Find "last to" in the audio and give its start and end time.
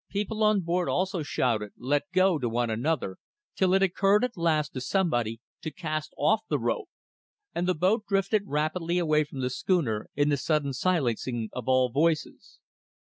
4.35-4.81